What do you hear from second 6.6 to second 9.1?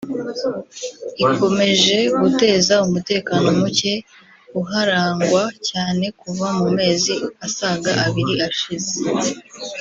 mezi asaga abiri ashize